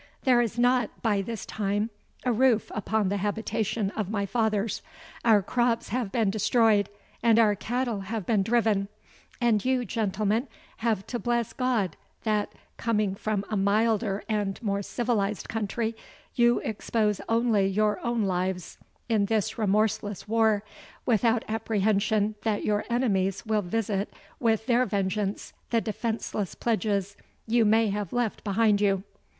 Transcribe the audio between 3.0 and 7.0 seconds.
the habitation of my fathers our crops have been destroyed,